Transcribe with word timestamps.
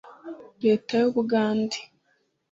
leta 0.65 0.93
y 1.01 1.05
u 1.09 1.11
bugande 1.15 1.77